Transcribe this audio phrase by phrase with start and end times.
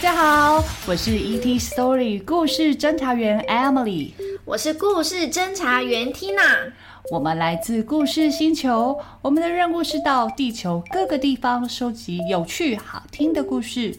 [0.00, 4.12] 大家好，我是 ET Story 故事侦查员 Emily，
[4.46, 6.72] 我是故事侦查员 Tina。
[7.10, 13.94] 我们来自故事星球，我们的任务是到地球各个地方收集有趣好听的故事。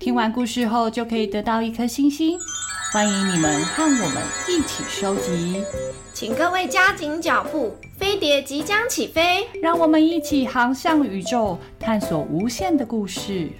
[0.00, 2.36] 听完故事后就可以得到一颗星星。
[2.92, 5.62] 欢迎你们和我们一起收集，
[6.12, 13.50] 请各位加紧脚步，飞碟即将起飞，让我们一起航向宇宙，探索无限的故事。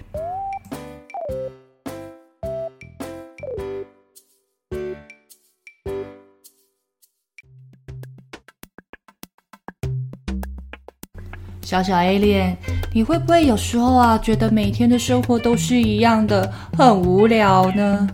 [11.65, 12.55] 小小 A 脸
[12.93, 18.07] 你会不会有时候啊，觉得每天的生活都是一样的，很无聊呢？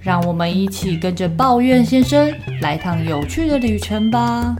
[0.00, 2.32] 让我们一起跟着抱怨先生
[2.62, 4.56] 来趟有趣的旅程吧。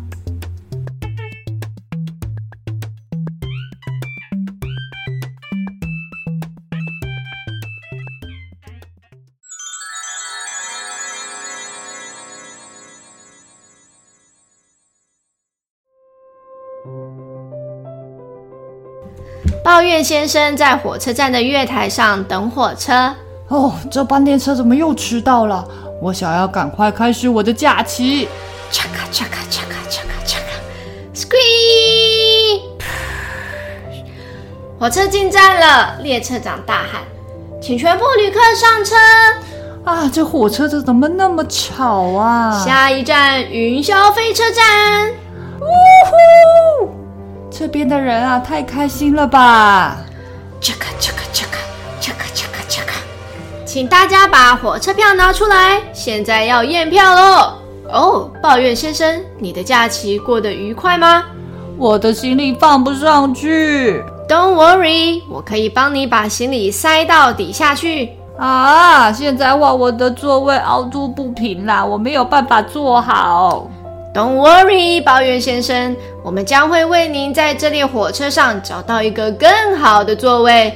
[19.65, 23.15] 抱怨先生在火车站的月台上等火车。
[23.49, 25.67] 哦，这班列车怎么又迟到了？
[26.03, 28.29] 我想要赶快开始我的假期。
[28.71, 30.61] 嚓咔嚓咔嚓咔嚓咔嚓咔
[31.15, 32.61] ，squee！
[34.79, 37.01] 火车进站了，列车长大喊
[37.59, 38.95] ：“请全部旅客上车！”
[39.91, 42.63] 啊，这火车这怎么那么吵啊？
[42.63, 45.11] 下一站云霄飞车站。
[45.59, 46.15] 呜呼！
[47.57, 49.97] 这边的人啊，太开心了吧！
[50.61, 51.59] 恰卡恰卡恰卡
[52.01, 52.95] 恰卡恰卡恰卡，
[53.65, 57.53] 请大家把火车票拿出来，现在要验票喽！
[57.93, 61.23] 哦，抱怨先生，你的假期过得愉快吗？
[61.79, 64.03] 我的行李放不上去。
[64.29, 68.11] Don't worry，我可以帮你把行李塞到底下去。
[68.37, 73.71] 啊，现在话我的座位凹凸不平啦，我没有办法坐好。
[74.13, 80.73] Don't worry，抱怨先生，我们将会为您在这列火车上找到一个更好的座位。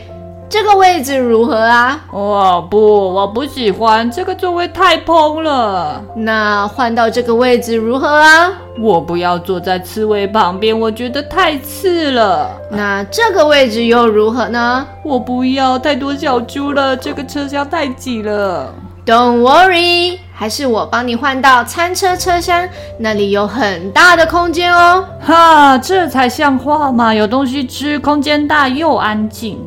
[0.47, 2.05] 这个位置如何啊？
[2.13, 6.03] 哦不，我不喜欢这个座位，太蓬了。
[6.15, 8.53] 那换到这个位置如何啊？
[8.79, 12.51] 我不要坐在刺猬旁边，我觉得太刺了。
[12.71, 14.87] 那这个位置又如何呢？
[15.03, 18.75] 我不要，太多小猪了，这个车厢太挤了。
[19.07, 25.05] Don't worry，还是我帮你换到餐车车厢，那里有很大的空间哦。
[25.21, 29.59] 哈，这才像话嘛，有东西吃，空间大又安静。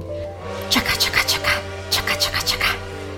[0.70, 1.52] 恰卡恰卡恰卡
[1.90, 2.68] 恰卡恰卡恰卡，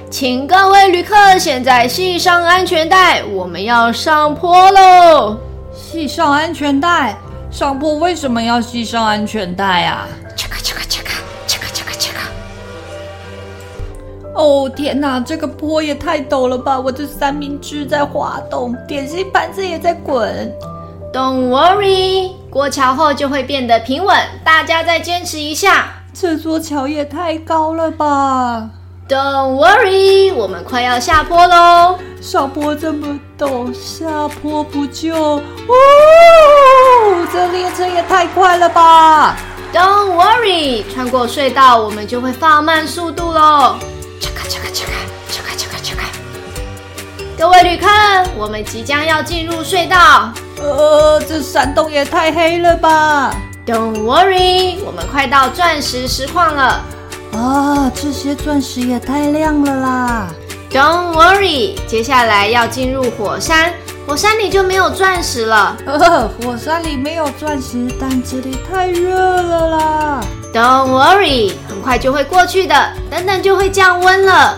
[0.10, 5.38] 请各位旅客现在系上安全带，我们要上坡喽。
[5.72, 7.16] 系上安全带？
[7.52, 10.08] 上坡为什么要系上安全带啊？
[14.36, 16.80] 哦天哪，这个坡也太陡了吧！
[16.80, 20.52] 我的三明治在滑动，点心盘子也在滚。
[21.14, 25.88] Don't worry，过桥后就会变得平稳，大家再坚持一下。
[26.12, 28.70] 这座桥也太高了吧
[29.08, 32.00] ！Don't worry，我们快要下坡喽。
[32.20, 35.16] 上坡这么陡，下坡不就……
[35.16, 35.42] 哦，
[37.32, 39.38] 这列车也太快了吧
[39.72, 43.76] ！Don't worry，穿过隧道，我们就会放慢速度喽。
[47.44, 47.86] 各位旅客，
[48.38, 50.32] 我们即将要进入隧道。
[50.62, 56.82] 呃，这山洞也太黑了吧！Don't worry，我们快到钻石石矿了。
[57.34, 60.28] 啊，这些钻石也太亮了啦
[60.72, 63.74] ！Don't worry，接下来要进入火山，
[64.08, 65.76] 火山里就没有钻石了。
[65.86, 70.22] 呃，火山里没有钻石，但这里太热了啦
[70.54, 74.58] ！Don't worry，很快就会过去的，等等就会降温了。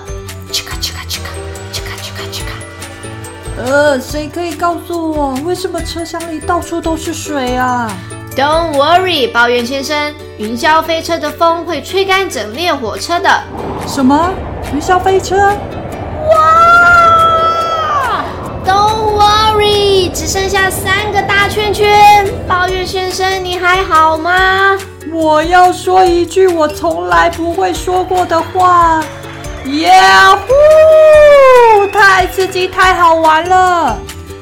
[3.58, 7.90] 呃，谁可以告诉我，为什么车厢里到处都是水啊
[8.36, 13.30] ？Don't worry，抱怨先生，云霄飞车的风会吹干整列火车的。
[13.88, 14.30] 什么？
[14.74, 15.38] 云霄飞车？
[16.28, 16.36] 哇
[18.66, 22.28] ！Don't worry，只剩下三个大圈圈。
[22.46, 24.78] 抱怨先生，你还好吗？
[25.14, 29.02] 我要说一句我从来不会说过的话。
[29.82, 30.48] 呀呼！
[30.48, 30.65] 太
[32.36, 33.98] 刺激，太好玩了！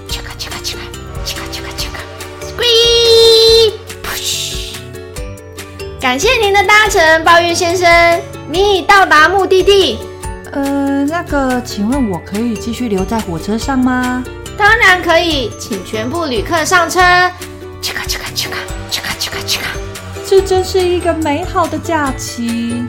[0.09, 0.81] 切克切克切克
[1.23, 1.99] 切克切克切克
[2.43, 4.73] ，squee push！
[6.01, 8.19] 感谢您的搭乘，抱怨先生，
[8.49, 9.99] 你已到达目的地。
[10.53, 14.23] 呃，那个，请问我可以继续留在火车上吗？
[14.57, 16.99] 当然可以，请全部旅客上车。
[17.79, 18.55] 切克切克切克
[18.89, 19.65] 切克切克切克，
[20.27, 22.83] 这真是一个美好的假期。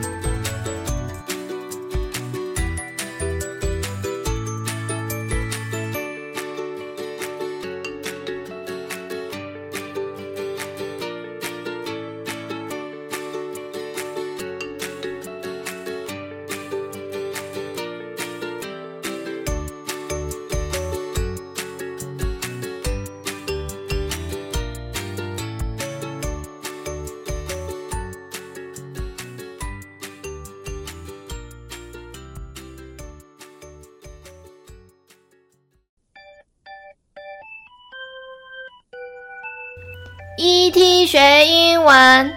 [40.37, 42.33] ET 学英文。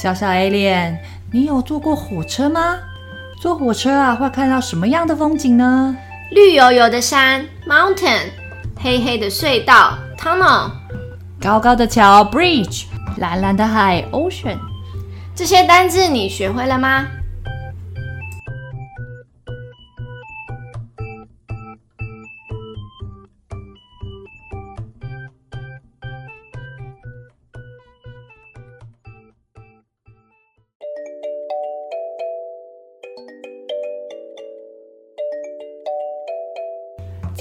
[0.00, 0.96] 小小 Alien，
[1.32, 2.78] 你有坐过火车吗？
[3.40, 5.96] 坐火车啊，会看到什么样的风景呢？
[6.30, 8.28] 绿油油的山 （mountain），
[8.80, 10.70] 黑黑的隧道 （tunnel），
[11.40, 12.84] 高高的桥 （bridge），
[13.16, 14.58] 蓝蓝的海 （ocean）。
[15.34, 17.06] 这些单字你学会了吗？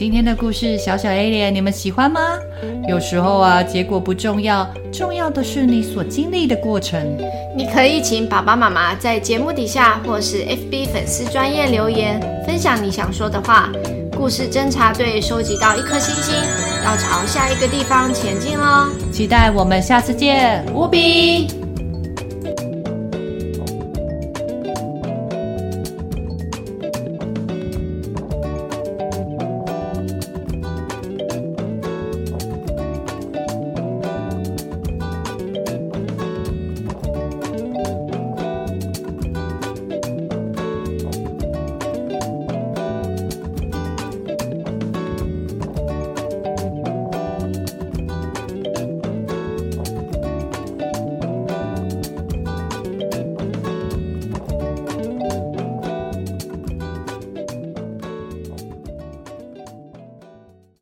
[0.03, 2.19] 今天的故事，小小 Alien，你们喜欢吗？
[2.89, 7.01] 有时候啊，结果不重要，重要的是你所经历的过程。
[7.55, 13.69] 你可以请爸爸妈妈在节目底下或是 FB 粉丝专页留言，分享你想说的话。
[14.13, 16.35] 故事侦查队收集到一颗星星，
[16.83, 18.89] 要朝下一个地方前进喽！
[19.09, 21.62] 期待我们下次见，无比。